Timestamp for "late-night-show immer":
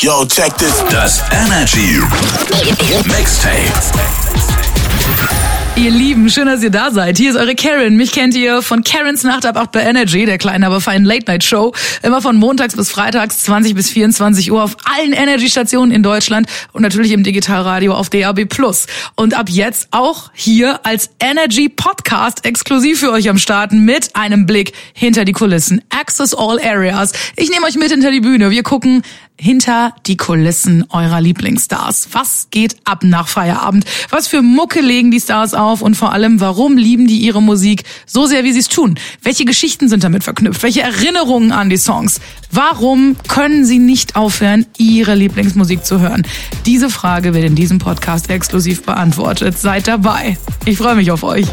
11.04-12.22